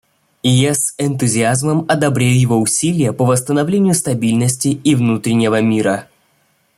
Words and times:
Я 0.41 0.73
с 0.73 0.95
энтузиазмом 0.97 1.85
одобряю 1.87 2.35
его 2.35 2.57
усилия 2.59 3.13
по 3.13 3.23
восстановлению 3.23 3.93
стабильности 3.93 4.69
и 4.69 4.95
внутреннего 4.95 5.61
мира. 5.61 6.09